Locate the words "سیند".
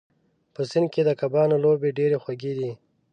0.69-0.87